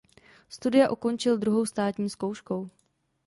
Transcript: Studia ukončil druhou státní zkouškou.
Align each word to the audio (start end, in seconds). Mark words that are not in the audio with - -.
Studia 0.49 0.89
ukončil 0.91 1.37
druhou 1.37 1.65
státní 1.65 2.09
zkouškou. 2.09 2.69